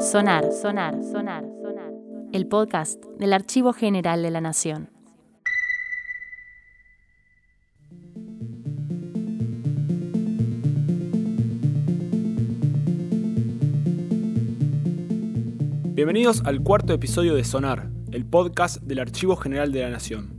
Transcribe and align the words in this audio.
Sonar, 0.00 0.52
sonar, 0.52 1.02
sonar, 1.02 1.44
sonar. 1.62 1.92
El 2.32 2.46
podcast 2.46 3.02
del 3.18 3.32
Archivo 3.32 3.72
General 3.72 4.22
de 4.22 4.30
la 4.30 4.40
Nación. 4.40 4.90
Bienvenidos 15.94 16.42
al 16.44 16.60
cuarto 16.60 16.92
episodio 16.92 17.34
de 17.34 17.44
Sonar, 17.44 17.90
el 18.12 18.26
podcast 18.26 18.82
del 18.82 18.98
Archivo 18.98 19.36
General 19.36 19.72
de 19.72 19.80
la 19.80 19.90
Nación. 19.90 20.34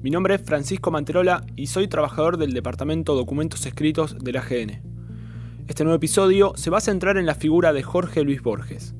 Mi 0.00 0.10
nombre 0.10 0.36
es 0.36 0.42
Francisco 0.42 0.90
Manterola 0.90 1.44
y 1.54 1.66
soy 1.66 1.86
trabajador 1.86 2.38
del 2.38 2.54
Departamento 2.54 3.14
Documentos 3.14 3.66
Escritos 3.66 4.16
de 4.18 4.32
la 4.32 4.40
AGN. 4.40 4.91
Este 5.68 5.84
nuevo 5.84 5.96
episodio 5.96 6.54
se 6.56 6.70
va 6.70 6.78
a 6.78 6.82
centrar 6.82 7.16
en 7.16 7.24
la 7.24 7.36
figura 7.36 7.72
de 7.72 7.84
Jorge 7.84 8.24
Luis 8.24 8.42
Borges. 8.42 8.94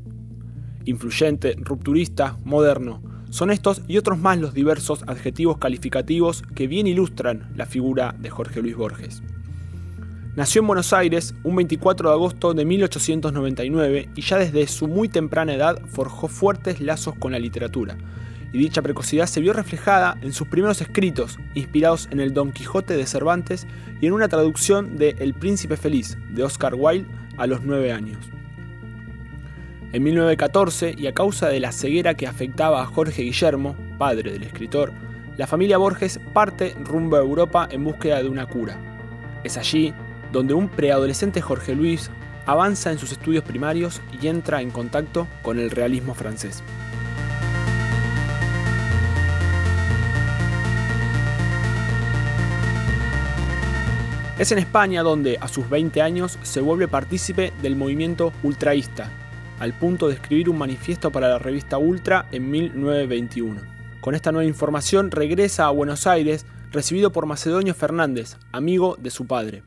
Influyente, 0.85 1.57
rupturista, 1.59 2.39
moderno, 2.45 3.03
son 3.31 3.51
estos 3.51 3.83
y 3.89 3.99
otros 3.99 4.21
más 4.21 4.39
los 4.39 4.55
diversos 4.55 5.03
adjetivos 5.09 5.59
calificativos 5.59 6.43
que 6.55 6.69
bien 6.69 6.87
ilustran 6.87 7.51
la 7.57 7.67
figura 7.67 8.15
de 8.17 8.31
Jorge 8.31 8.63
Luis 8.63 8.77
Borges. 8.77 9.25
Nació 10.37 10.61
en 10.61 10.69
Buenos 10.69 10.93
Aires 10.93 11.35
un 11.43 11.57
24 11.57 12.09
de 12.09 12.15
agosto 12.15 12.55
de 12.55 12.65
1899 12.65 14.11
y 14.15 14.23
ya 14.23 14.39
desde 14.39 14.67
su 14.69 14.87
muy 14.87 15.09
temprana 15.09 15.55
edad 15.55 15.81
forjó 15.89 16.29
fuertes 16.29 16.81
lazos 16.81 17.17
con 17.17 17.33
la 17.33 17.41
literatura, 17.41 17.99
y 18.53 18.59
dicha 18.59 18.83
precocidad 18.83 19.27
se 19.27 19.41
vio 19.41 19.53
reflejada 19.53 20.19
en 20.21 20.33
sus 20.33 20.49
primeros 20.49 20.81
escritos, 20.81 21.39
inspirados 21.55 22.09
en 22.11 22.21
el 22.21 22.35
Don 22.35 22.53
Quijote 22.53 22.97
de 22.97 23.07
Cervantes 23.07 23.67
y 24.01 24.07
en 24.07 24.13
una 24.13 24.29
traducción 24.29 24.97
de 24.99 25.17
El 25.19 25.35
Príncipe 25.35 25.77
Feliz 25.77 26.19
de 26.31 26.45
Oscar 26.45 26.75
Wilde 26.75 27.09
a 27.37 27.47
los 27.47 27.63
nueve 27.63 27.93
años. 27.93 28.19
En 29.93 30.03
1914, 30.03 30.95
y 30.97 31.07
a 31.07 31.13
causa 31.13 31.49
de 31.49 31.61
la 31.61 31.71
ceguera 31.71 32.15
que 32.15 32.27
afectaba 32.27 32.83
a 32.83 32.87
Jorge 32.87 33.23
Guillermo, 33.23 33.77
padre 33.99 34.33
del 34.33 34.43
escritor, 34.43 34.93
la 35.37 35.47
familia 35.47 35.77
Borges 35.79 36.19
parte 36.33 36.75
rumbo 36.83 37.17
a 37.17 37.21
Europa 37.21 37.69
en 37.71 37.85
búsqueda 37.85 38.23
de 38.23 38.29
una 38.29 38.47
cura. 38.47 38.79
Es 39.45 39.57
allí 39.57 39.93
donde 40.31 40.55
un 40.55 40.69
preadolescente 40.69 41.43
Jorge 41.43 41.75
Luis 41.75 42.11
avanza 42.47 42.91
en 42.91 42.99
sus 42.99 43.13
estudios 43.13 43.45
primarios 43.45 44.01
y 44.21 44.29
entra 44.29 44.63
en 44.63 44.71
contacto 44.71 45.27
con 45.43 45.59
el 45.59 45.71
realismo 45.71 46.15
francés. 46.15 46.63
Es 54.43 54.51
en 54.51 54.59
España 54.59 55.05
donde, 55.05 55.39
a 55.41 55.47
sus 55.47 55.71
20 55.71 56.03
años, 56.03 56.37
se 56.43 56.61
vuelve 56.61 56.89
partícipe 56.89 57.53
del 57.63 57.77
movimiento 57.77 58.33
ultraísta, 58.43 59.09
al 59.61 59.73
punto 59.73 60.09
de 60.09 60.15
escribir 60.15 60.51
un 60.51 60.59
manifiesto 60.59 61.13
para 61.13 61.29
la 61.29 61.39
revista 61.39 61.79
Ultra 61.79 62.27
en 62.33 62.51
1921. 62.51 63.61
Con 64.01 64.17
esta 64.17 64.33
nueva 64.33 64.49
información 64.49 65.13
regresa 65.13 65.67
a 65.67 65.71
Buenos 65.71 66.09
Aires, 66.09 66.45
recibido 66.73 67.13
por 67.13 67.27
Macedonio 67.27 67.73
Fernández, 67.73 68.37
amigo 68.51 68.97
de 68.99 69.11
su 69.11 69.29
padre. 69.29 69.63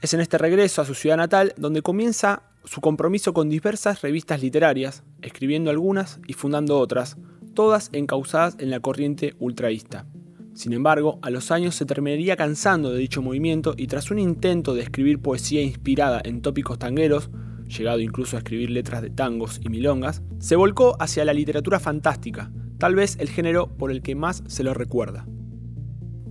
Es 0.00 0.14
en 0.14 0.20
este 0.20 0.38
regreso 0.38 0.80
a 0.80 0.86
su 0.86 0.94
ciudad 0.94 1.16
natal 1.16 1.52
donde 1.56 1.82
comienza 1.82 2.44
su 2.62 2.80
compromiso 2.80 3.34
con 3.34 3.48
diversas 3.48 4.00
revistas 4.00 4.40
literarias, 4.42 5.02
escribiendo 5.22 5.70
algunas 5.70 6.20
y 6.28 6.34
fundando 6.34 6.78
otras, 6.78 7.16
todas 7.54 7.90
encausadas 7.92 8.54
en 8.60 8.70
la 8.70 8.78
corriente 8.78 9.34
ultraísta. 9.40 10.06
Sin 10.52 10.72
embargo, 10.72 11.18
a 11.22 11.30
los 11.30 11.50
años 11.50 11.74
se 11.74 11.86
terminaría 11.86 12.36
cansando 12.36 12.90
de 12.90 12.98
dicho 12.98 13.22
movimiento 13.22 13.74
y 13.76 13.86
tras 13.86 14.10
un 14.10 14.18
intento 14.18 14.74
de 14.74 14.82
escribir 14.82 15.20
poesía 15.20 15.62
inspirada 15.62 16.20
en 16.24 16.42
tópicos 16.42 16.78
tangueros, 16.78 17.30
llegado 17.66 18.00
incluso 18.00 18.36
a 18.36 18.40
escribir 18.40 18.70
letras 18.70 19.00
de 19.02 19.10
tangos 19.10 19.60
y 19.62 19.68
milongas, 19.68 20.22
se 20.38 20.56
volcó 20.56 20.96
hacia 21.00 21.24
la 21.24 21.32
literatura 21.32 21.78
fantástica, 21.78 22.50
tal 22.78 22.94
vez 22.94 23.16
el 23.20 23.28
género 23.28 23.68
por 23.76 23.90
el 23.90 24.02
que 24.02 24.16
más 24.16 24.42
se 24.48 24.64
lo 24.64 24.74
recuerda. 24.74 25.26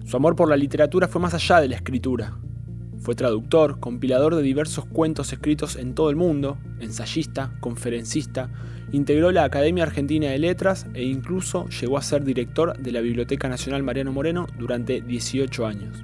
Su 0.05 0.17
amor 0.17 0.35
por 0.35 0.49
la 0.49 0.57
literatura 0.57 1.07
fue 1.07 1.21
más 1.21 1.33
allá 1.33 1.61
de 1.61 1.69
la 1.69 1.75
escritura. 1.75 2.39
Fue 2.99 3.15
traductor, 3.15 3.79
compilador 3.79 4.35
de 4.35 4.41
diversos 4.41 4.85
cuentos 4.85 5.31
escritos 5.33 5.75
en 5.75 5.95
todo 5.95 6.09
el 6.09 6.15
mundo, 6.15 6.57
ensayista, 6.79 7.51
conferencista, 7.59 8.49
Integró 8.91 9.31
la 9.31 9.43
Academia 9.43 9.83
Argentina 9.83 10.29
de 10.29 10.39
Letras 10.39 10.87
e 10.95 11.03
incluso 11.03 11.67
llegó 11.69 11.99
a 11.99 12.01
ser 12.01 12.23
director 12.23 12.75
de 12.77 12.91
la 12.91 13.01
Biblioteca 13.01 13.47
Nacional 13.47 13.83
Mariano 13.83 14.11
Moreno 14.11 14.47
durante 14.57 15.01
18 15.01 15.67
años. 15.67 16.03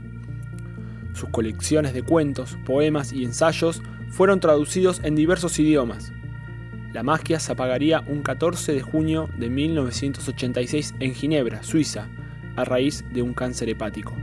Sus 1.14 1.30
colecciones 1.30 1.96
de 1.96 2.04
cuentos, 2.04 2.58
poemas 2.64 3.12
y 3.12 3.24
ensayos 3.24 3.82
fueron 4.12 4.40
traducidos 4.40 5.02
en 5.04 5.16
diversos 5.16 5.58
idiomas. 5.58 6.12
La 6.94 7.02
magia 7.02 7.40
se 7.40 7.54
apagaría 7.54 8.02
un 8.02 8.22
14 8.22 8.74
de 8.74 8.82
junio 8.82 9.30
de 9.36 9.50
1986 9.50 10.94
en 11.00 11.16
Ginebra, 11.16 11.64
Suiza, 11.64 12.08
a 12.56 12.66
raíz 12.66 13.04
de 13.12 13.24
un 13.24 13.34
cáncer 13.34 13.68
hepático. 13.70 14.14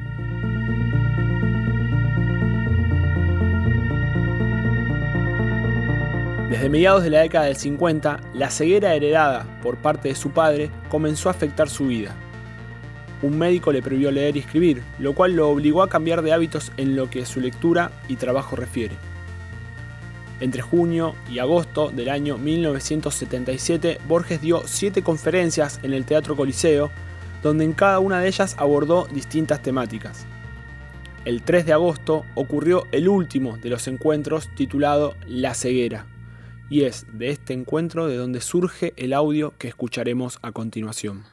Desde 6.52 6.68
mediados 6.68 7.02
de 7.02 7.08
la 7.08 7.20
década 7.20 7.46
del 7.46 7.56
50, 7.56 8.20
la 8.34 8.50
ceguera 8.50 8.94
heredada 8.94 9.46
por 9.62 9.78
parte 9.78 10.10
de 10.10 10.14
su 10.14 10.32
padre 10.32 10.70
comenzó 10.90 11.30
a 11.30 11.32
afectar 11.32 11.70
su 11.70 11.86
vida. 11.86 12.14
Un 13.22 13.38
médico 13.38 13.72
le 13.72 13.80
prohibió 13.80 14.10
leer 14.10 14.36
y 14.36 14.40
escribir, 14.40 14.82
lo 14.98 15.14
cual 15.14 15.32
lo 15.32 15.48
obligó 15.48 15.82
a 15.82 15.88
cambiar 15.88 16.20
de 16.20 16.30
hábitos 16.30 16.70
en 16.76 16.94
lo 16.94 17.08
que 17.08 17.24
su 17.24 17.40
lectura 17.40 17.90
y 18.06 18.16
trabajo 18.16 18.54
refiere. 18.54 18.96
Entre 20.40 20.60
junio 20.60 21.14
y 21.30 21.38
agosto 21.38 21.88
del 21.88 22.10
año 22.10 22.36
1977, 22.36 24.00
Borges 24.06 24.42
dio 24.42 24.64
siete 24.66 25.02
conferencias 25.02 25.80
en 25.82 25.94
el 25.94 26.04
Teatro 26.04 26.36
Coliseo, 26.36 26.90
donde 27.42 27.64
en 27.64 27.72
cada 27.72 27.98
una 27.98 28.20
de 28.20 28.28
ellas 28.28 28.56
abordó 28.58 29.08
distintas 29.10 29.62
temáticas. 29.62 30.26
El 31.24 31.44
3 31.44 31.64
de 31.64 31.72
agosto 31.72 32.26
ocurrió 32.34 32.88
el 32.92 33.08
último 33.08 33.56
de 33.56 33.70
los 33.70 33.88
encuentros 33.88 34.50
titulado 34.54 35.14
La 35.26 35.54
ceguera 35.54 36.11
y 36.72 36.84
es 36.84 37.04
de 37.12 37.28
este 37.28 37.52
encuentro 37.52 38.08
de 38.08 38.16
donde 38.16 38.40
surge 38.40 38.94
el 38.96 39.12
audio 39.12 39.52
que 39.58 39.68
escucharemos 39.68 40.38
a 40.40 40.52
continuación. 40.52 41.24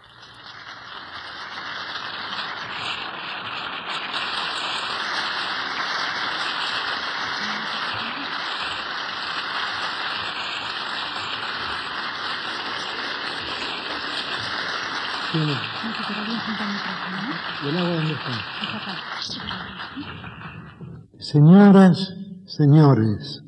Señoras, 21.17 22.13
señores, 22.45 23.41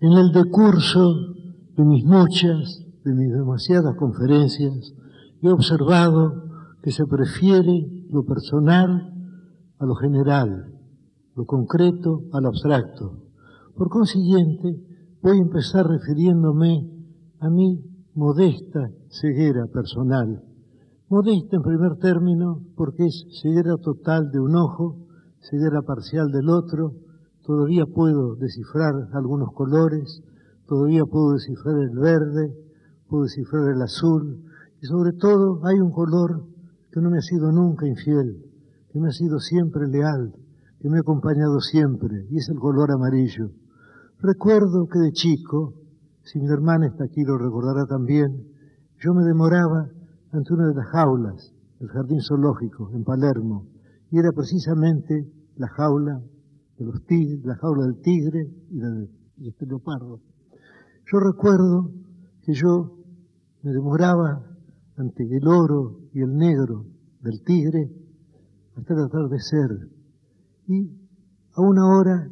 en 0.00 0.12
el 0.12 0.32
decurso 0.32 1.14
de 1.76 1.84
mis 1.84 2.04
muchas, 2.04 2.84
de 3.04 3.14
mis 3.14 3.32
demasiadas 3.32 3.96
conferencias, 3.96 4.94
he 5.42 5.48
observado 5.48 6.44
que 6.82 6.92
se 6.92 7.06
prefiere 7.06 8.06
lo 8.10 8.24
personal 8.24 9.12
a 9.78 9.86
lo 9.86 9.94
general, 9.94 10.72
lo 11.34 11.44
concreto 11.46 12.24
al 12.32 12.46
abstracto. 12.46 13.22
Por 13.74 13.88
consiguiente, 13.88 14.82
voy 15.22 15.38
a 15.38 15.42
empezar 15.42 15.86
refiriéndome 15.86 16.90
a 17.40 17.50
mi 17.50 17.84
modesta 18.14 18.90
ceguera 19.08 19.66
personal. 19.66 20.42
Modesta 21.08 21.56
en 21.56 21.62
primer 21.62 21.96
término 21.96 22.62
porque 22.74 23.06
es 23.06 23.26
ceguera 23.40 23.76
total 23.76 24.30
de 24.30 24.40
un 24.40 24.56
ojo, 24.56 25.06
ceguera 25.40 25.82
parcial 25.82 26.32
del 26.32 26.48
otro, 26.48 26.94
todavía 27.46 27.86
puedo 27.86 28.34
descifrar 28.34 29.08
algunos 29.12 29.52
colores, 29.52 30.20
todavía 30.66 31.04
puedo 31.04 31.34
descifrar 31.34 31.78
el 31.78 31.96
verde, 31.96 32.52
puedo 33.08 33.22
descifrar 33.22 33.70
el 33.70 33.80
azul, 33.80 34.42
y 34.82 34.86
sobre 34.86 35.12
todo 35.12 35.64
hay 35.64 35.78
un 35.78 35.92
color 35.92 36.42
que 36.90 37.00
no 37.00 37.08
me 37.08 37.18
ha 37.18 37.22
sido 37.22 37.52
nunca 37.52 37.86
infiel, 37.86 38.44
que 38.90 38.98
me 38.98 39.08
ha 39.08 39.12
sido 39.12 39.38
siempre 39.38 39.86
leal, 39.86 40.34
que 40.80 40.90
me 40.90 40.98
ha 40.98 41.00
acompañado 41.00 41.60
siempre, 41.60 42.26
y 42.30 42.38
es 42.38 42.48
el 42.48 42.58
color 42.58 42.90
amarillo. 42.90 43.50
Recuerdo 44.20 44.88
que 44.88 44.98
de 44.98 45.12
chico, 45.12 45.74
si 46.24 46.40
mi 46.40 46.48
hermana 46.48 46.88
está 46.88 47.04
aquí 47.04 47.22
lo 47.22 47.38
recordará 47.38 47.86
también, 47.86 48.48
yo 48.98 49.14
me 49.14 49.22
demoraba 49.22 49.88
ante 50.32 50.52
una 50.52 50.66
de 50.66 50.74
las 50.74 50.88
jaulas 50.88 51.52
del 51.78 51.90
jardín 51.90 52.20
zoológico 52.20 52.90
en 52.92 53.04
Palermo, 53.04 53.66
y 54.10 54.18
era 54.18 54.32
precisamente 54.32 55.30
la 55.56 55.68
jaula 55.68 56.22
de 56.78 56.84
los 56.84 57.04
tigres, 57.06 57.44
la 57.44 57.56
jaula 57.56 57.86
del 57.86 58.00
tigre 58.00 58.50
y 58.70 58.78
la 58.78 58.90
de 58.90 59.08
este 59.48 59.66
leopardo. 59.66 60.20
Yo 61.10 61.20
recuerdo 61.20 61.90
que 62.42 62.52
yo 62.52 62.96
me 63.62 63.72
demoraba 63.72 64.44
ante 64.96 65.24
el 65.24 65.46
oro 65.46 66.00
y 66.12 66.20
el 66.20 66.34
negro 66.34 66.86
del 67.20 67.42
tigre 67.42 67.90
hasta 68.76 68.94
el 68.94 69.00
atardecer. 69.00 69.90
Y 70.66 70.90
a 71.54 71.60
una 71.60 71.86
hora 71.86 72.30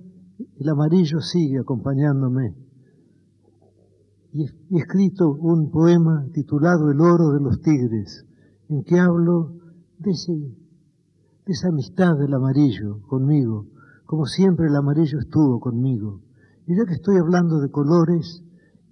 el 0.56 0.68
amarillo 0.68 1.20
sigue 1.20 1.58
acompañándome. 1.58 2.54
Y 4.32 4.42
he 4.42 4.78
escrito 4.78 5.30
un 5.30 5.70
poema 5.70 6.26
titulado 6.32 6.90
El 6.90 7.00
oro 7.00 7.30
de 7.30 7.40
los 7.40 7.60
tigres, 7.60 8.26
en 8.68 8.82
que 8.82 8.98
hablo 8.98 9.56
de, 9.98 10.10
de 11.46 11.52
esa 11.52 11.68
amistad 11.68 12.18
del 12.18 12.34
amarillo 12.34 13.00
conmigo, 13.02 13.66
como 14.06 14.26
siempre 14.26 14.66
el 14.66 14.76
amarillo 14.76 15.18
estuvo 15.18 15.60
conmigo. 15.60 16.20
Y 16.66 16.76
ya 16.76 16.84
que 16.84 16.94
estoy 16.94 17.16
hablando 17.16 17.60
de 17.60 17.70
colores, 17.70 18.42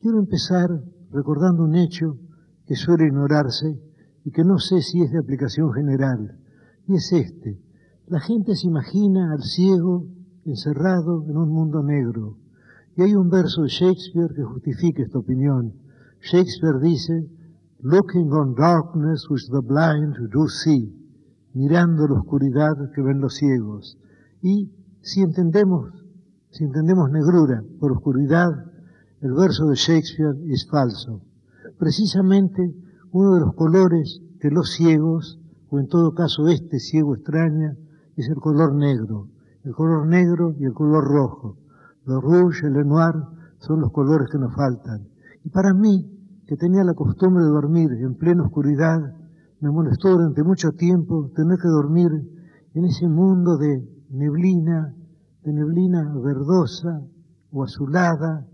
quiero 0.00 0.19
empezar 0.19 0.69
recordando 1.11 1.64
un 1.64 1.75
hecho 1.75 2.19
que 2.67 2.76
suele 2.76 3.06
ignorarse 3.06 3.81
y 4.25 4.31
que 4.31 4.44
no 4.44 4.59
sé 4.59 4.82
si 4.82 5.03
es 5.03 5.11
de 5.11 5.19
aplicación 5.19 5.73
general, 5.73 6.38
y 6.87 6.94
es 6.94 7.12
este. 7.12 7.61
La 8.06 8.20
gente 8.20 8.55
se 8.56 8.67
imagina 8.67 9.32
al 9.32 9.43
ciego 9.43 10.06
encerrado 10.44 11.25
en 11.29 11.37
un 11.37 11.50
mundo 11.50 11.82
negro. 11.82 12.37
Y 12.97 13.03
hay 13.03 13.15
un 13.15 13.31
verso 13.31 13.62
de 13.62 13.69
Shakespeare 13.69 14.35
que 14.35 14.43
justifica 14.43 15.03
esta 15.03 15.19
opinión. 15.19 15.75
Shakespeare 16.20 16.79
dice, 16.81 17.29
Looking 17.81 18.31
on 18.32 18.55
darkness 18.55 19.29
which 19.29 19.49
the 19.50 19.61
blind 19.61 20.15
do 20.31 20.49
see, 20.49 20.94
mirando 21.55 22.06
la 22.06 22.20
oscuridad 22.20 22.93
que 22.94 23.03
ven 23.03 23.20
los 23.20 23.35
ciegos. 23.35 23.99
Y 24.41 24.70
si 25.03 25.21
entendemos, 25.21 25.93
si 26.51 26.65
entendemos 26.65 27.11
negrura 27.11 27.63
por 27.79 27.93
oscuridad, 27.93 28.51
el 29.21 29.33
verso 29.35 29.69
de 29.69 29.77
Shakespeare 29.77 30.37
es 30.49 30.67
falso. 30.69 31.21
Precisamente 31.79 32.75
uno 33.11 33.35
de 33.35 33.41
los 33.41 33.55
colores 33.55 34.23
que 34.41 34.51
los 34.51 34.73
ciegos, 34.73 35.39
o 35.69 35.79
en 35.79 35.89
todo 35.89 36.15
caso 36.15 36.49
este 36.49 36.79
ciego 36.79 37.15
extraña, 37.15 37.77
es 38.17 38.29
el 38.29 38.37
color 38.37 38.75
negro 38.75 39.29
el 39.65 39.75
color 39.75 40.07
negro 40.07 40.55
y 40.59 40.65
el 40.65 40.73
color 40.73 41.05
rojo. 41.05 41.57
Los 42.05 42.23
rouge 42.23 42.67
el 42.67 42.87
noir 42.87 43.15
son 43.59 43.81
los 43.81 43.93
colores 43.93 44.29
que 44.31 44.39
nos 44.39 44.55
faltan. 44.55 45.07
Y 45.45 45.51
para 45.51 45.73
mí, 45.73 46.09
que 46.47 46.57
tenía 46.57 46.83
la 46.85 46.95
costumbre 46.95 47.45
de 47.45 47.51
dormir 47.51 47.93
en 47.93 48.15
plena 48.17 48.43
oscuridad, 48.43 49.15
me 49.61 49.71
molestó 49.71 50.11
durante 50.11 50.43
mucho 50.43 50.73
tiempo 50.73 51.31
tener 51.35 51.59
que 51.59 51.69
dormir 51.69 52.11
en 52.75 52.85
ese 52.85 53.07
mundo 53.07 53.57
de 53.57 53.89
neblina, 54.12 54.94
de 55.43 55.53
neblina 55.53 56.14
verdosa 56.23 57.03
o 57.50 57.64
azulada 57.64 58.47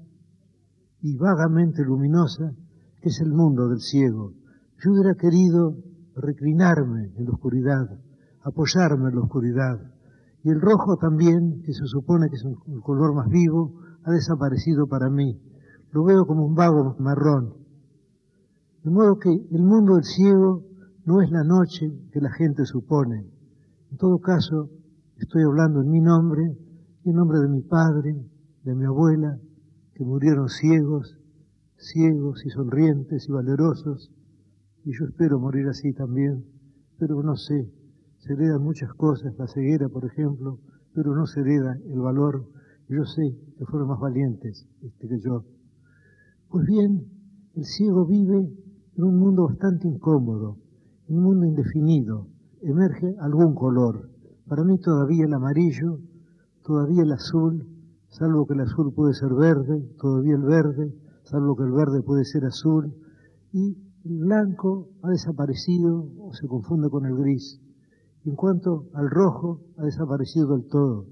y 1.00 1.16
vagamente 1.16 1.84
luminosa, 1.84 2.54
que 3.02 3.08
es 3.10 3.20
el 3.20 3.32
mundo 3.32 3.68
del 3.68 3.80
ciego. 3.80 4.32
Yo 4.82 4.92
hubiera 4.92 5.14
querido 5.14 5.76
reclinarme 6.14 7.12
en 7.16 7.24
la 7.24 7.32
oscuridad, 7.32 8.00
apoyarme 8.42 9.10
en 9.10 9.16
la 9.16 9.22
oscuridad, 9.22 9.80
y 10.44 10.50
el 10.50 10.60
rojo 10.60 10.96
también, 10.96 11.62
que 11.62 11.74
se 11.74 11.86
supone 11.86 12.28
que 12.30 12.36
es 12.36 12.44
un 12.44 12.80
color 12.80 13.14
más 13.14 13.28
vivo, 13.28 13.74
ha 14.04 14.12
desaparecido 14.12 14.86
para 14.86 15.10
mí. 15.10 15.40
Lo 15.90 16.04
veo 16.04 16.26
como 16.26 16.46
un 16.46 16.54
vago 16.54 16.96
marrón. 16.98 17.54
De 18.84 18.90
modo 18.90 19.18
que 19.18 19.30
el 19.30 19.62
mundo 19.62 19.96
del 19.96 20.04
ciego 20.04 20.64
no 21.04 21.20
es 21.20 21.30
la 21.30 21.42
noche 21.42 21.92
que 22.12 22.20
la 22.20 22.30
gente 22.30 22.64
supone. 22.64 23.26
En 23.90 23.96
todo 23.98 24.18
caso, 24.20 24.70
estoy 25.18 25.42
hablando 25.42 25.82
en 25.82 25.90
mi 25.90 26.00
nombre 26.00 26.56
y 27.04 27.10
en 27.10 27.16
nombre 27.16 27.38
de 27.40 27.48
mi 27.48 27.62
padre, 27.62 28.16
de 28.64 28.74
mi 28.74 28.84
abuela, 28.84 29.38
que 29.94 30.04
murieron 30.04 30.48
ciegos, 30.48 31.18
ciegos 31.76 32.44
y 32.44 32.50
sonrientes 32.50 33.28
y 33.28 33.32
valerosos, 33.32 34.12
y 34.84 34.92
yo 34.92 35.06
espero 35.06 35.38
morir 35.38 35.68
así 35.68 35.92
también, 35.92 36.44
pero 36.98 37.22
no 37.22 37.36
sé 37.36 37.70
se 38.18 38.32
heredan 38.32 38.62
muchas 38.62 38.92
cosas, 38.94 39.34
la 39.38 39.46
ceguera, 39.46 39.88
por 39.88 40.04
ejemplo, 40.04 40.58
pero 40.92 41.14
no 41.14 41.26
se 41.26 41.40
hereda 41.40 41.78
el 41.86 42.00
valor. 42.00 42.46
Yo 42.88 43.04
sé 43.04 43.36
que 43.56 43.64
fueron 43.66 43.88
más 43.88 44.00
valientes 44.00 44.66
este, 44.82 45.08
que 45.08 45.20
yo. 45.20 45.44
Pues 46.48 46.66
bien, 46.66 47.06
el 47.54 47.64
ciego 47.64 48.06
vive 48.06 48.50
en 48.96 49.04
un 49.04 49.16
mundo 49.18 49.44
bastante 49.46 49.86
incómodo, 49.86 50.58
en 51.08 51.18
un 51.18 51.22
mundo 51.22 51.46
indefinido. 51.46 52.26
Emerge 52.62 53.14
algún 53.20 53.54
color. 53.54 54.10
Para 54.48 54.64
mí 54.64 54.78
todavía 54.78 55.26
el 55.26 55.34
amarillo, 55.34 55.98
todavía 56.64 57.02
el 57.02 57.12
azul, 57.12 57.66
salvo 58.08 58.46
que 58.46 58.54
el 58.54 58.60
azul 58.60 58.94
puede 58.94 59.12
ser 59.12 59.34
verde, 59.34 59.86
todavía 60.00 60.36
el 60.36 60.42
verde, 60.42 60.94
salvo 61.24 61.54
que 61.54 61.64
el 61.64 61.72
verde 61.72 62.02
puede 62.02 62.24
ser 62.24 62.46
azul, 62.46 62.94
y 63.52 63.76
el 64.04 64.18
blanco 64.20 64.88
ha 65.02 65.10
desaparecido 65.10 66.08
o 66.18 66.32
se 66.32 66.48
confunde 66.48 66.88
con 66.88 67.04
el 67.04 67.14
gris. 67.16 67.60
En 68.24 68.36
cuanto 68.36 68.86
al 68.94 69.10
rojo, 69.10 69.60
ha 69.76 69.84
desaparecido 69.84 70.56
del 70.56 70.66
todo. 70.66 71.04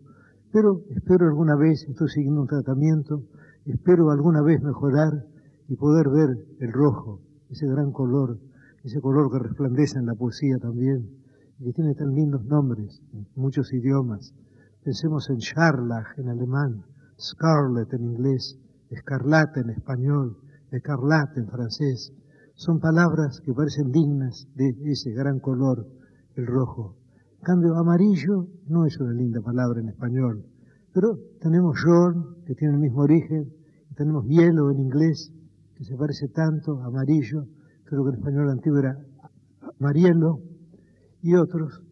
Pero 0.51 0.81
espero 0.89 1.27
alguna 1.27 1.57
vez, 1.57 1.87
estoy 1.87 2.09
siguiendo 2.09 2.41
un 2.41 2.47
tratamiento, 2.47 3.23
espero 3.67 4.11
alguna 4.11 4.41
vez 4.41 4.63
mejorar 4.63 5.27
y 5.69 5.77
poder 5.77 6.09
ver 6.09 6.39
el 6.61 6.73
rojo, 6.73 7.21
ese 7.51 7.67
gran 7.67 7.93
color, 7.93 8.39
ese 8.83 8.99
color 9.03 9.31
que 9.31 9.41
resplandece 9.41 9.99
en 9.99 10.07
la 10.07 10.15
poesía 10.15 10.57
también, 10.59 11.07
que 11.59 11.73
tiene 11.73 11.95
tan 11.95 12.15
lindos 12.15 12.45
nombres 12.45 13.03
en 13.13 13.27
muchos 13.35 13.73
idiomas. 13.73 14.35
Pensemos 14.85 15.31
en 15.31 15.41
Scharlach 15.41 16.19
en 16.19 16.29
alemán, 16.29 16.85
Scarlet 17.19 17.93
en 17.95 18.05
inglés, 18.05 18.59
escarlata 18.91 19.61
en 19.61 19.71
español, 19.71 20.37
escarlate 20.71 21.41
en 21.41 21.49
francés. 21.49 22.13
Son 22.55 22.79
palabras 22.79 23.41
que 23.41 23.55
parecen 23.55 23.91
dignas 23.91 24.47
de 24.55 24.77
ese 24.85 25.13
gran 25.13 25.41
color 25.41 25.87
el 26.35 26.47
rojo. 26.47 26.97
cambio, 27.43 27.77
amarillo 27.77 28.49
no 28.67 28.85
es 28.87 28.99
una 28.99 29.13
linda 29.13 29.41
palabra 29.41 29.81
en 29.81 29.89
español, 29.89 30.45
pero 30.93 31.19
tenemos 31.41 31.81
jorn, 31.83 32.43
que 32.45 32.55
tiene 32.55 32.75
el 32.75 32.81
mismo 32.81 33.03
origen, 33.03 33.53
y 33.91 33.95
tenemos 33.95 34.27
hielo 34.27 34.71
en 34.71 34.81
inglés, 34.81 35.33
que 35.75 35.85
se 35.85 35.97
parece 35.97 36.29
tanto, 36.29 36.83
amarillo, 36.83 37.47
creo 37.85 38.05
que 38.05 38.11
en 38.11 38.17
español 38.17 38.51
antiguo 38.51 38.79
era 38.79 38.99
marielo, 39.79 40.41
y 41.27 41.35
otros. 41.35 41.83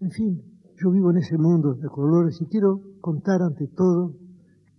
En 0.00 0.12
fin, 0.12 0.40
yo 0.76 0.92
vivo 0.92 1.10
en 1.10 1.16
ese 1.16 1.36
mundo 1.36 1.74
de 1.74 1.88
colores 1.88 2.40
y 2.40 2.46
quiero 2.46 2.82
contar 3.00 3.42
ante 3.42 3.66
todo, 3.66 4.14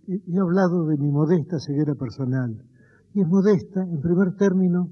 he 0.06 0.38
hablado 0.38 0.86
de 0.86 0.96
mi 0.96 1.10
modesta 1.10 1.58
ceguera 1.58 1.94
personal, 1.94 2.64
y 3.12 3.20
es 3.20 3.28
modesta 3.28 3.82
en 3.82 4.00
primer 4.00 4.34
término 4.36 4.88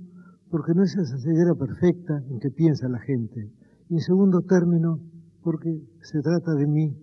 porque 0.50 0.74
no 0.74 0.82
es 0.82 0.94
esa 0.96 1.16
ceguera 1.16 1.54
perfecta 1.54 2.22
en 2.28 2.40
que 2.40 2.50
piensa 2.50 2.90
la 2.90 2.98
gente, 2.98 3.50
y 3.88 3.94
en 3.94 4.00
segundo 4.00 4.42
término, 4.42 5.00
porque 5.42 5.82
se 6.02 6.20
trata 6.20 6.52
de 6.52 6.66
mí, 6.66 6.94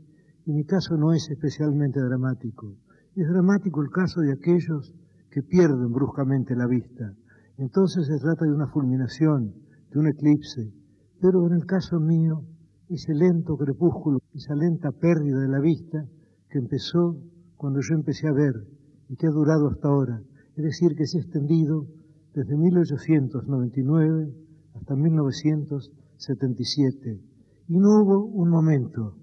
y 0.45 0.53
mi 0.53 0.65
caso 0.65 0.95
no 0.97 1.13
es 1.13 1.31
especialmente 1.31 1.99
dramático. 1.99 2.75
Es 3.15 3.27
dramático 3.27 3.81
el 3.81 3.89
caso 3.89 4.21
de 4.21 4.33
aquellos 4.33 4.93
que 5.31 5.41
pierden 5.41 5.91
bruscamente 5.91 6.55
la 6.55 6.67
vista. 6.67 7.15
Entonces 7.57 8.05
se 8.05 8.19
trata 8.19 8.45
de 8.45 8.53
una 8.53 8.67
fulminación, 8.67 9.55
de 9.91 9.99
un 9.99 10.07
eclipse. 10.09 10.82
Pero 11.23 11.47
en 11.47 11.53
el 11.53 11.65
caso 11.65 12.01
mío, 12.01 12.43
ese 12.89 13.13
lento 13.13 13.55
crepúsculo, 13.55 14.19
esa 14.33 14.55
lenta 14.55 14.91
pérdida 14.91 15.39
de 15.39 15.47
la 15.47 15.61
vista 15.61 16.05
que 16.49 16.59
empezó 16.59 17.15
cuando 17.55 17.79
yo 17.79 17.95
empecé 17.95 18.27
a 18.27 18.33
ver 18.33 18.67
y 19.07 19.15
que 19.15 19.27
ha 19.27 19.31
durado 19.31 19.69
hasta 19.69 19.87
ahora, 19.87 20.21
es 20.57 20.63
decir, 20.65 20.97
que 20.97 21.07
se 21.07 21.19
ha 21.19 21.21
extendido 21.21 21.87
desde 22.33 22.57
1899 22.57 24.33
hasta 24.73 24.95
1900 24.97 25.93
77. 26.17 27.21
Y 27.69 27.77
no 27.77 28.01
hubo 28.01 28.25
un 28.25 28.49
momento, 28.49 29.15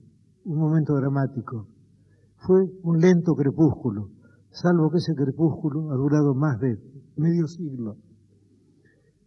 un 0.46 0.58
momento 0.58 0.94
dramático. 0.94 1.66
Fue 2.36 2.64
un 2.82 2.98
lento 2.98 3.34
crepúsculo, 3.34 4.08
salvo 4.48 4.90
que 4.90 4.98
ese 4.98 5.14
crepúsculo 5.14 5.90
ha 5.90 5.96
durado 5.96 6.34
más 6.34 6.58
de 6.60 6.78
medio 7.16 7.46
siglo. 7.46 7.98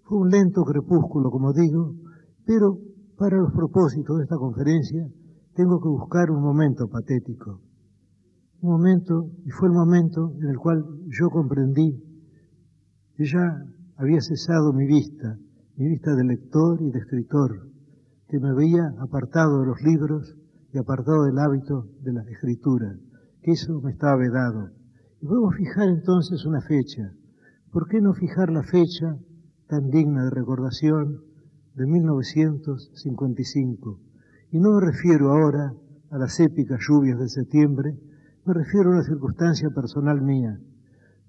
Fue 0.06 0.18
un 0.18 0.32
lento 0.32 0.64
crepúsculo, 0.64 1.30
como 1.30 1.54
digo, 1.54 1.94
pero 2.46 2.80
para 3.18 3.38
los 3.38 3.54
propósitos 3.54 4.18
de 4.18 4.24
esta 4.24 4.38
conferencia 4.38 5.08
tengo 5.56 5.80
que 5.80 5.88
buscar 5.88 6.32
un 6.32 6.42
momento 6.42 6.88
patético. 6.88 7.62
Un 8.62 8.72
momento, 8.72 9.30
y 9.46 9.52
fue 9.52 9.68
el 9.68 9.74
momento 9.74 10.34
en 10.42 10.50
el 10.50 10.58
cual 10.58 10.86
yo 11.08 11.30
comprendí 11.30 12.02
que 13.16 13.26
ya 13.26 13.64
había 13.98 14.22
cesado 14.22 14.74
mi 14.74 14.86
vista, 14.86 15.38
mi 15.76 15.88
vista 15.88 16.16
de 16.16 16.24
lector 16.24 16.82
y 16.82 16.92
de 16.92 17.00
escritor, 17.00 17.70
que 18.28 18.40
me 18.40 18.54
veía 18.54 18.94
apartado 19.00 19.62
de 19.62 19.68
los 19.68 19.82
libros 19.84 20.36
y 20.74 20.78
apartado 20.78 21.26
del 21.26 21.38
hábito 21.38 21.88
de 22.02 22.14
la 22.14 22.24
escritura, 22.24 22.98
que 23.42 23.52
eso 23.52 23.80
me 23.82 23.92
estaba 23.92 24.16
vedado. 24.16 24.70
Y 25.22 25.28
podemos 25.28 25.56
fijar 25.56 25.90
entonces 25.90 26.46
una 26.46 26.62
fecha. 26.62 27.14
¿Por 27.72 27.88
qué 27.88 28.02
no 28.02 28.14
fijar 28.14 28.50
la 28.50 28.64
fecha 28.64 29.18
tan 29.68 29.90
digna 29.90 30.26
de 30.26 30.32
recordación 30.32 31.22
de 31.76 31.88
1955? 31.88 34.00
Y 34.52 34.60
no 34.60 34.74
me 34.74 34.82
refiero 34.86 35.32
ahora 35.32 35.74
a 36.12 36.18
las 36.18 36.40
épicas 36.40 36.80
lluvias 36.88 37.20
de 37.20 37.30
septiembre, 37.30 37.98
me 38.46 38.54
refiero 38.54 38.90
a 38.90 38.94
una 38.94 39.04
circunstancia 39.04 39.70
personal 39.72 40.22
mía. 40.22 40.60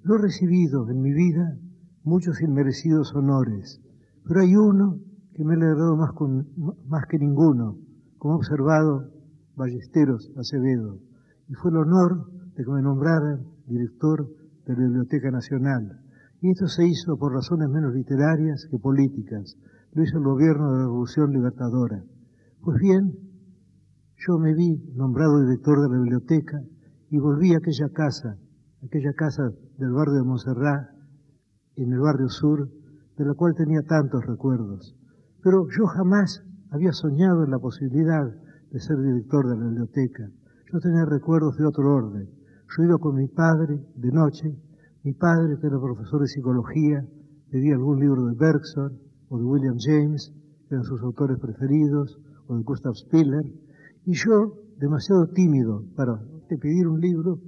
No 0.02 0.16
he 0.16 0.22
recibido 0.22 0.88
en 0.90 1.00
mi 1.00 1.12
vida 1.12 1.56
muchos 2.02 2.42
inmerecidos 2.42 3.14
honores, 3.14 3.80
pero 4.26 4.40
hay 4.40 4.56
uno 4.56 4.98
que 5.32 5.44
me 5.44 5.54
ha 5.54 5.56
alegrado 5.56 5.96
más, 5.96 6.10
más 6.86 7.06
que 7.06 7.18
ninguno, 7.18 7.78
como 8.18 8.34
ha 8.34 8.36
observado 8.36 9.10
Ballesteros 9.56 10.30
Acevedo, 10.36 10.98
y 11.48 11.54
fue 11.54 11.70
el 11.70 11.78
honor 11.78 12.30
de 12.54 12.64
que 12.64 12.70
me 12.70 12.82
nombraran 12.82 13.46
director 13.66 14.28
de 14.66 14.74
la 14.74 14.80
Biblioteca 14.80 15.30
Nacional. 15.30 16.00
Y 16.40 16.50
esto 16.50 16.68
se 16.68 16.86
hizo 16.86 17.16
por 17.16 17.32
razones 17.32 17.68
menos 17.68 17.94
literarias 17.94 18.66
que 18.70 18.78
políticas. 18.78 19.56
Lo 19.94 20.02
hizo 20.02 20.18
el 20.18 20.24
gobierno 20.24 20.72
de 20.72 20.78
la 20.78 20.84
Revolución 20.86 21.32
Libertadora. 21.32 22.02
Pues 22.62 22.80
bien, 22.80 23.16
yo 24.26 24.38
me 24.38 24.52
vi 24.52 24.76
nombrado 24.96 25.40
director 25.40 25.80
de 25.80 25.88
la 25.88 26.02
biblioteca 26.02 26.60
y 27.10 27.18
volví 27.18 27.54
a 27.54 27.58
aquella 27.58 27.88
casa, 27.90 28.36
aquella 28.84 29.12
casa 29.12 29.52
del 29.78 29.92
barrio 29.92 30.14
de 30.14 30.24
Montserrat, 30.24 30.88
en 31.76 31.92
el 31.92 32.00
barrio 32.00 32.28
sur, 32.28 32.68
de 33.16 33.24
la 33.24 33.34
cual 33.34 33.54
tenía 33.54 33.82
tantos 33.82 34.26
recuerdos. 34.26 34.96
Pero 35.44 35.68
yo 35.70 35.86
jamás 35.86 36.42
había 36.70 36.92
soñado 36.92 37.44
en 37.44 37.52
la 37.52 37.60
posibilidad 37.60 38.34
de 38.72 38.80
ser 38.80 39.00
director 39.00 39.48
de 39.48 39.56
la 39.56 39.64
biblioteca. 39.64 40.28
Yo 40.72 40.80
tenía 40.80 41.04
recuerdos 41.04 41.56
de 41.56 41.66
otro 41.66 41.94
orden. 41.94 42.28
Yo 42.76 42.82
iba 42.82 42.98
con 42.98 43.14
mi 43.14 43.28
padre 43.28 43.80
de 43.94 44.10
noche, 44.10 44.58
mi 45.04 45.12
padre 45.12 45.56
que 45.60 45.68
era 45.68 45.78
profesor 45.78 46.20
de 46.20 46.26
psicología, 46.26 47.06
pedía 47.48 47.76
algún 47.76 48.00
libro 48.00 48.26
de 48.26 48.34
Bergson 48.34 49.04
o 49.28 49.38
de 49.38 49.44
William 49.44 49.76
James, 49.78 50.32
que 50.68 50.74
eran 50.74 50.84
sus 50.84 51.02
autores 51.02 51.38
preferidos, 51.38 52.18
o 52.46 52.56
de 52.56 52.62
Gustav 52.62 52.94
Spiller, 52.94 53.44
y 54.04 54.12
yo, 54.12 54.54
demasiado 54.78 55.26
tímido 55.28 55.84
para 55.96 56.20
pedir 56.48 56.86
un 56.86 57.00
libro, 57.00 57.40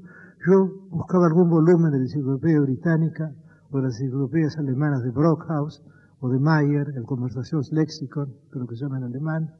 yo 0.46 0.70
buscaba 0.90 1.26
algún 1.26 1.50
volumen 1.50 1.90
de 1.92 1.98
la 1.98 2.04
enciclopedia 2.04 2.60
británica 2.60 3.32
o 3.70 3.78
de 3.78 3.84
las 3.84 4.00
enciclopedias 4.00 4.56
alemanas 4.58 5.02
de 5.02 5.10
Brockhaus 5.10 5.82
o 6.20 6.28
de 6.28 6.38
Mayer, 6.38 6.92
el 6.96 7.04
Conversationslexikon, 7.04 8.34
creo 8.50 8.66
que 8.66 8.76
se 8.76 8.84
llama 8.84 8.98
en 8.98 9.04
alemán. 9.04 9.54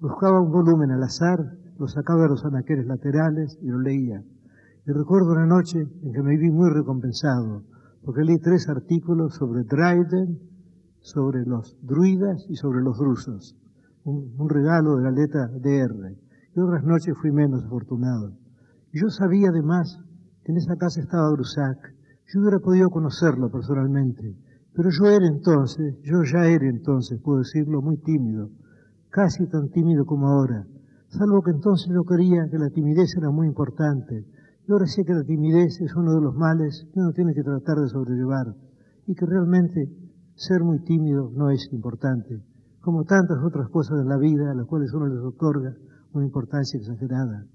Buscaba 0.00 0.40
un 0.40 0.50
volumen 0.50 0.90
al 0.90 1.02
azar, 1.02 1.58
lo 1.78 1.88
sacaba 1.88 2.22
de 2.22 2.28
los 2.28 2.44
anaqueles 2.44 2.86
laterales 2.86 3.58
y 3.60 3.66
lo 3.66 3.80
leía. 3.80 4.22
Y 4.86 4.92
recuerdo 4.92 5.32
una 5.32 5.46
noche 5.46 5.80
en 5.80 6.12
que 6.12 6.22
me 6.22 6.36
vi 6.36 6.50
muy 6.50 6.70
recompensado, 6.70 7.62
porque 8.04 8.22
leí 8.22 8.38
tres 8.38 8.68
artículos 8.68 9.34
sobre 9.34 9.64
Dryden, 9.64 10.38
sobre 11.04 11.44
los 11.44 11.76
druidas 11.82 12.46
y 12.48 12.56
sobre 12.56 12.80
los 12.80 12.98
drusos. 12.98 13.54
Un, 14.04 14.48
regalo 14.48 14.96
de 14.96 15.02
la 15.02 15.10
letra 15.10 15.48
DR. 15.48 16.16
Y 16.56 16.60
otras 16.60 16.82
noches 16.82 17.14
fui 17.20 17.30
menos 17.30 17.62
afortunado. 17.62 18.32
Yo 18.90 19.10
sabía 19.10 19.50
además 19.50 20.00
que 20.42 20.52
en 20.52 20.58
esa 20.58 20.76
casa 20.76 21.02
estaba 21.02 21.30
Brusac. 21.30 21.94
Yo 22.32 22.40
hubiera 22.40 22.58
podido 22.58 22.88
conocerlo 22.88 23.50
personalmente, 23.50 24.34
pero 24.72 24.88
yo 24.88 25.04
era 25.10 25.26
entonces, 25.26 25.94
yo 26.02 26.22
ya 26.24 26.46
era 26.46 26.66
entonces, 26.66 27.20
puedo 27.20 27.40
decirlo, 27.40 27.82
muy 27.82 27.98
tímido, 27.98 28.48
casi 29.10 29.46
tan 29.46 29.68
tímido 29.68 30.06
como 30.06 30.28
ahora, 30.28 30.66
salvo 31.08 31.42
que 31.42 31.50
entonces 31.50 31.92
yo 31.92 32.04
creía 32.04 32.48
que 32.48 32.58
la 32.58 32.70
timidez 32.70 33.14
era 33.18 33.30
muy 33.30 33.46
importante. 33.46 34.24
Y 34.66 34.72
ahora 34.72 34.86
sé 34.86 35.04
que 35.04 35.12
la 35.12 35.24
timidez 35.24 35.82
es 35.82 35.94
uno 35.94 36.14
de 36.14 36.22
los 36.22 36.34
males 36.34 36.86
que 36.94 37.00
uno 37.00 37.12
tiene 37.12 37.34
que 37.34 37.42
tratar 37.42 37.78
de 37.78 37.88
sobrellevar 37.88 38.54
y 39.06 39.14
que 39.14 39.26
realmente 39.26 39.90
ser 40.36 40.62
muy 40.62 40.80
tímido 40.80 41.30
no 41.34 41.50
es 41.50 41.68
importante, 41.72 42.40
como 42.80 43.04
tantas 43.04 43.38
otras 43.42 43.68
cosas 43.68 44.00
en 44.00 44.08
la 44.08 44.16
vida 44.16 44.50
a 44.50 44.54
las 44.54 44.66
cuales 44.66 44.92
uno 44.92 45.06
les 45.06 45.20
otorga 45.20 45.74
una 46.12 46.26
importancia 46.26 46.78
exagerada. 46.78 47.46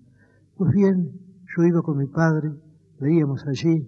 Pues 0.56 0.74
bien, 0.74 1.12
yo 1.56 1.64
iba 1.64 1.82
con 1.82 1.98
mi 1.98 2.08
padre, 2.08 2.52
leíamos 3.00 3.46
allí, 3.48 3.88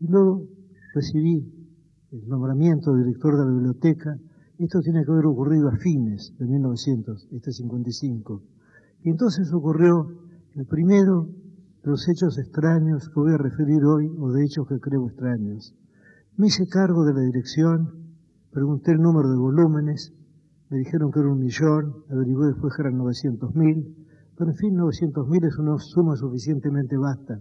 y 0.00 0.06
luego 0.06 0.46
recibí 0.94 1.46
el 2.10 2.28
nombramiento 2.28 2.94
de 2.94 3.04
director 3.04 3.36
de 3.36 3.44
la 3.44 3.50
biblioteca. 3.50 4.18
Esto 4.58 4.80
tiene 4.80 5.04
que 5.04 5.10
haber 5.10 5.26
ocurrido 5.26 5.68
a 5.68 5.76
fines 5.76 6.34
de 6.38 6.46
1955. 6.46 8.42
Y 9.02 9.10
entonces 9.10 9.52
ocurrió 9.52 10.08
el 10.54 10.66
primero 10.66 11.28
de 11.82 11.90
los 11.90 12.08
hechos 12.08 12.38
extraños 12.38 13.08
que 13.08 13.20
voy 13.20 13.32
a 13.32 13.38
referir 13.38 13.84
hoy, 13.84 14.10
o 14.18 14.30
de 14.32 14.44
hechos 14.44 14.68
que 14.68 14.78
creo 14.78 15.08
extraños. 15.08 15.74
Me 16.36 16.48
hice 16.48 16.66
cargo 16.66 17.04
de 17.04 17.14
la 17.14 17.20
dirección, 17.20 18.01
pregunté 18.52 18.92
el 18.92 19.00
número 19.00 19.30
de 19.30 19.38
volúmenes, 19.38 20.12
me 20.68 20.78
dijeron 20.78 21.10
que 21.10 21.20
era 21.20 21.30
un 21.30 21.40
millón, 21.40 22.04
averigué 22.10 22.46
después 22.46 22.74
que 22.74 22.82
eran 22.82 22.98
900 22.98 23.54
mil, 23.54 23.96
pero 24.36 24.50
en 24.50 24.56
fin, 24.56 24.76
900.000 24.76 25.46
es 25.46 25.58
una 25.58 25.78
suma 25.78 26.16
suficientemente 26.16 26.96
vasta. 26.96 27.40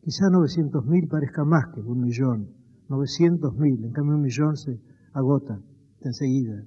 Quizá 0.00 0.26
900.000 0.26 1.08
parezca 1.08 1.44
más 1.44 1.68
que 1.74 1.80
un 1.80 2.00
millón. 2.00 2.50
900.000, 2.88 3.84
en 3.84 3.92
cambio 3.92 4.16
un 4.16 4.22
millón 4.22 4.56
se 4.56 4.80
agota 5.12 5.60
enseguida. 6.00 6.64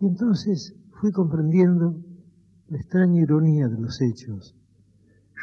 Y 0.00 0.06
entonces 0.06 0.74
fui 1.00 1.12
comprendiendo 1.12 1.96
la 2.68 2.78
extraña 2.78 3.20
ironía 3.20 3.68
de 3.68 3.78
los 3.78 4.00
hechos. 4.00 4.56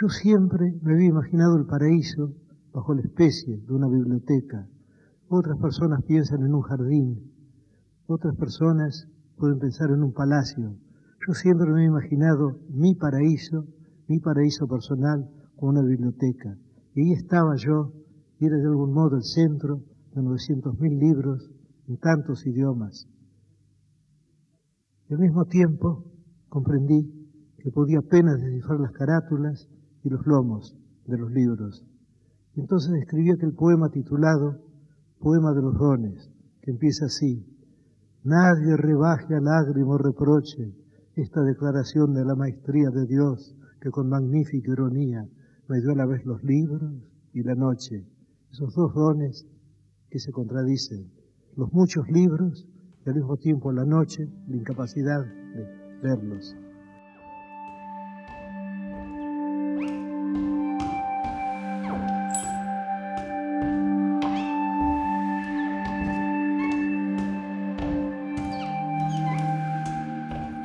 Yo 0.01 0.09
siempre 0.09 0.77
me 0.81 0.93
había 0.93 1.09
imaginado 1.09 1.57
el 1.57 1.65
paraíso 1.65 2.33
bajo 2.73 2.93
la 2.93 3.01
especie 3.01 3.57
de 3.57 3.73
una 3.73 3.87
biblioteca. 3.87 4.67
Otras 5.29 5.57
personas 5.57 6.03
piensan 6.03 6.43
en 6.43 6.53
un 6.53 6.61
jardín, 6.61 7.31
otras 8.07 8.35
personas 8.35 9.07
pueden 9.37 9.59
pensar 9.59 9.91
en 9.91 10.03
un 10.03 10.13
palacio, 10.13 10.75
yo 11.27 11.33
siempre 11.33 11.71
me 11.71 11.83
he 11.83 11.87
imaginado 11.87 12.59
mi 12.69 12.93
paraíso, 12.95 13.65
mi 14.07 14.19
paraíso 14.19 14.67
personal, 14.67 15.29
como 15.55 15.71
una 15.71 15.81
biblioteca. 15.81 16.57
Y 16.93 17.01
ahí 17.01 17.11
estaba 17.13 17.55
yo, 17.55 17.93
y 18.39 18.45
era 18.45 18.57
de 18.57 18.67
algún 18.67 18.93
modo 18.93 19.17
el 19.17 19.23
centro 19.23 19.81
de 20.13 20.21
900.000 20.21 20.99
libros 20.99 21.51
en 21.87 21.97
tantos 21.97 22.45
idiomas. 22.45 23.07
Y 25.09 25.13
al 25.13 25.19
mismo 25.19 25.45
tiempo 25.45 26.05
comprendí 26.49 27.11
que 27.57 27.71
podía 27.71 27.99
apenas 27.99 28.41
descifrar 28.41 28.79
las 28.79 28.91
carátulas 28.91 29.67
y 30.03 30.09
los 30.09 30.25
lomos 30.27 30.77
de 31.05 31.17
los 31.17 31.31
libros. 31.31 31.83
Entonces 32.55 32.93
escribí 33.01 33.31
aquel 33.31 33.53
poema 33.53 33.89
titulado 33.89 34.61
Poema 35.19 35.53
de 35.53 35.61
los 35.61 35.77
dones, 35.77 36.29
que 36.61 36.71
empieza 36.71 37.05
así. 37.05 37.43
Nadie 38.25 38.75
rebaje 38.75 39.35
a 39.35 39.39
lágrimo 39.39 39.99
reproche 39.99 40.73
esta 41.15 41.43
declaración 41.43 42.15
de 42.15 42.25
la 42.25 42.33
maestría 42.33 42.89
de 42.89 43.05
Dios 43.05 43.55
que 43.79 43.91
con 43.91 44.09
magnífica 44.09 44.71
ironía 44.71 45.29
me 45.67 45.79
dio 45.79 45.91
a 45.91 45.95
la 45.95 46.07
vez 46.07 46.25
los 46.25 46.43
libros 46.43 46.91
y 47.33 47.43
la 47.43 47.53
noche, 47.53 48.03
esos 48.51 48.73
dos 48.73 48.95
dones 48.95 49.45
que 50.09 50.17
se 50.17 50.31
contradicen, 50.31 51.11
los 51.55 51.71
muchos 51.71 52.09
libros 52.09 52.67
y 53.05 53.09
al 53.09 53.15
mismo 53.15 53.37
tiempo 53.37 53.71
la 53.71 53.85
noche, 53.85 54.27
la 54.47 54.55
incapacidad 54.55 55.23
de 55.23 55.99
verlos. 56.01 56.55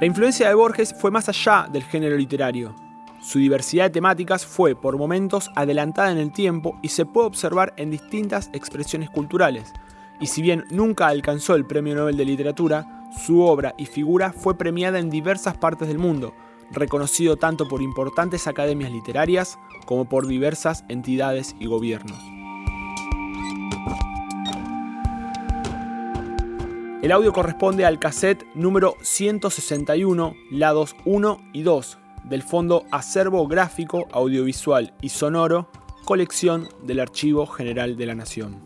La 0.01 0.07
influencia 0.07 0.49
de 0.49 0.55
Borges 0.55 0.95
fue 0.99 1.11
más 1.11 1.29
allá 1.29 1.69
del 1.71 1.85
género 1.85 2.17
literario. 2.17 2.75
Su 3.21 3.39
diversidad 3.39 3.85
de 3.85 3.91
temáticas 3.91 4.47
fue, 4.47 4.75
por 4.75 4.97
momentos, 4.97 5.51
adelantada 5.55 6.11
en 6.11 6.17
el 6.17 6.33
tiempo 6.33 6.79
y 6.81 6.89
se 6.89 7.05
puede 7.05 7.27
observar 7.27 7.75
en 7.77 7.91
distintas 7.91 8.49
expresiones 8.55 9.11
culturales. 9.11 9.75
Y 10.19 10.29
si 10.29 10.41
bien 10.41 10.65
nunca 10.71 11.09
alcanzó 11.09 11.55
el 11.55 11.67
Premio 11.67 11.95
Nobel 11.95 12.17
de 12.17 12.25
Literatura, 12.25 13.11
su 13.27 13.43
obra 13.43 13.75
y 13.77 13.85
figura 13.85 14.33
fue 14.33 14.57
premiada 14.57 14.99
en 14.99 15.11
diversas 15.11 15.59
partes 15.59 15.87
del 15.87 15.99
mundo, 15.99 16.33
reconocido 16.71 17.37
tanto 17.37 17.69
por 17.69 17.83
importantes 17.83 18.47
academias 18.47 18.91
literarias 18.91 19.59
como 19.85 20.07
por 20.07 20.27
diversas 20.27 20.83
entidades 20.89 21.55
y 21.61 21.67
gobiernos. 21.67 22.30
El 27.03 27.13
audio 27.13 27.33
corresponde 27.33 27.87
al 27.87 27.99
cassette 27.99 28.45
número 28.55 28.95
161, 29.01 30.35
lados 30.51 30.95
1 31.07 31.39
y 31.55 31.63
2, 31.63 31.99
del 32.25 32.43
Fondo 32.43 32.85
Acervo 32.91 33.49
Gráfico, 33.49 34.07
Audiovisual 34.13 34.93
y 35.01 35.09
Sonoro, 35.09 35.71
colección 36.05 36.69
del 36.83 37.01
Archivo 37.01 37.47
General 37.47 37.97
de 37.97 38.05
la 38.05 38.15
Nación. 38.15 38.61